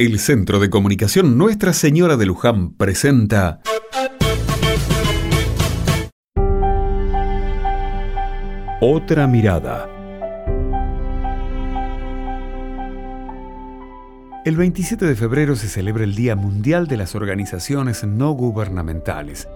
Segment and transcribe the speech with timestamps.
[0.00, 3.60] El Centro de Comunicación Nuestra Señora de Luján presenta
[8.80, 9.90] Otra mirada.
[14.44, 19.48] El 27 de febrero se celebra el Día Mundial de las Organizaciones No Gubernamentales,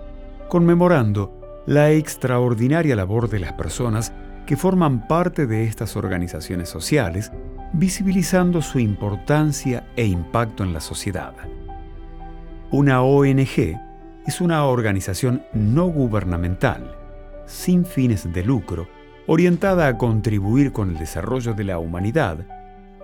[0.48, 4.12] conmemorando la extraordinaria labor de las personas
[4.44, 7.30] que forman parte de estas organizaciones sociales
[7.72, 11.34] visibilizando su importancia e impacto en la sociedad.
[12.70, 13.78] Una ONG
[14.26, 16.94] es una organización no gubernamental,
[17.46, 18.88] sin fines de lucro,
[19.26, 22.38] orientada a contribuir con el desarrollo de la humanidad,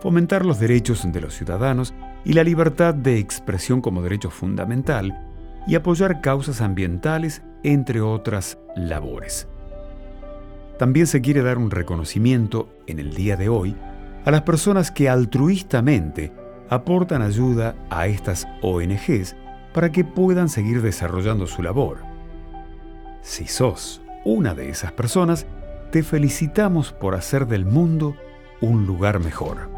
[0.01, 1.95] fomentar los derechos de los ciudadanos
[2.25, 5.27] y la libertad de expresión como derecho fundamental
[5.66, 9.48] y apoyar causas ambientales, entre otras labores.
[10.78, 13.75] También se quiere dar un reconocimiento en el día de hoy
[14.28, 16.34] a las personas que altruistamente
[16.69, 19.34] aportan ayuda a estas ONGs
[19.73, 22.00] para que puedan seguir desarrollando su labor.
[23.22, 25.47] Si sos una de esas personas,
[25.91, 28.16] te felicitamos por hacer del mundo
[28.61, 29.70] un lugar mejor.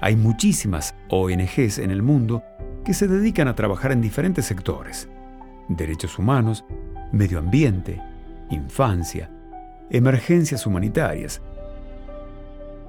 [0.00, 2.42] Hay muchísimas ONGs en el mundo
[2.82, 5.06] que se dedican a trabajar en diferentes sectores.
[5.68, 6.64] Derechos humanos,
[7.12, 8.00] medio ambiente,
[8.48, 9.30] infancia,
[9.90, 11.42] emergencias humanitarias,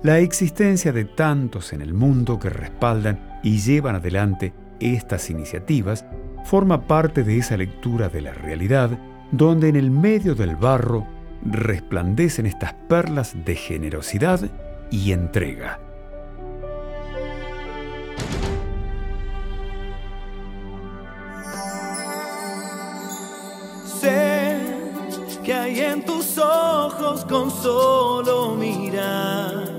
[0.01, 6.05] la existencia de tantos en el mundo que respaldan y llevan adelante estas iniciativas
[6.45, 8.97] forma parte de esa lectura de la realidad
[9.31, 11.05] donde en el medio del barro
[11.43, 14.39] resplandecen estas perlas de generosidad
[14.89, 15.79] y entrega.
[23.99, 24.57] Sé
[25.43, 29.78] que hay en tus ojos con solo mirar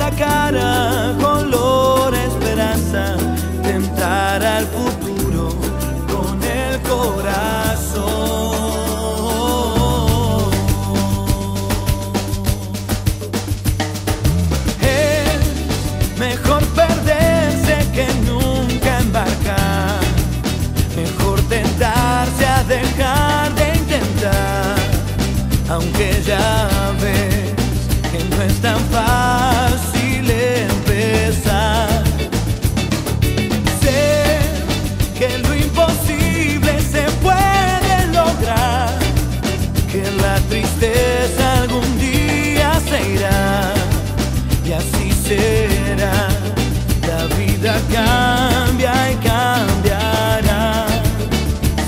[47.91, 50.87] cambia y cambiará.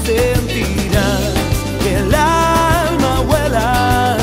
[0.05, 1.33] Sentirás
[1.81, 4.17] que el alma vuela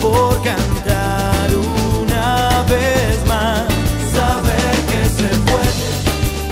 [0.00, 3.64] por cantar una vez más.
[4.16, 5.86] Saber que se puede,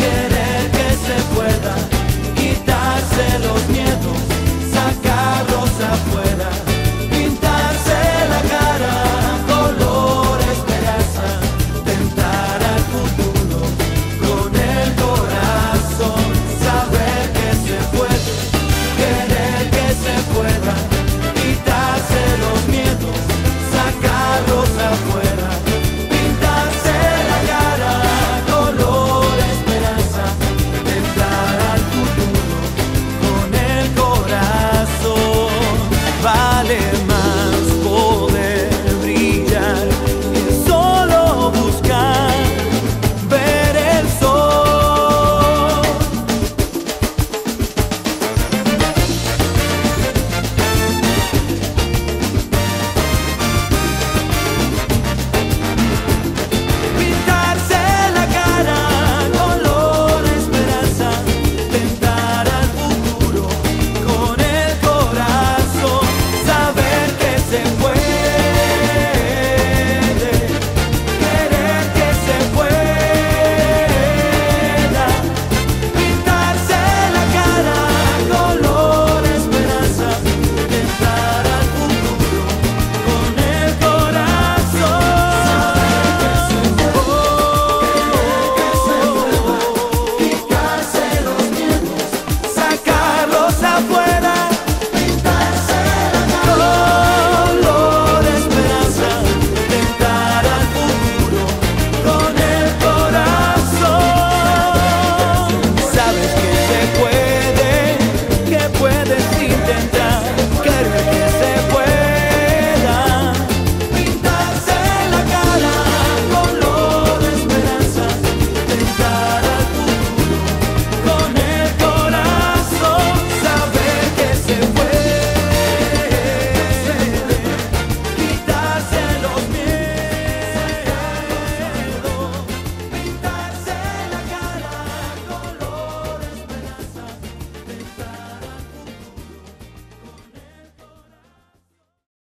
[0.02, 1.74] querer que se pueda,
[2.36, 4.18] quitarse los miedos,
[4.72, 6.21] sacarlos afuera.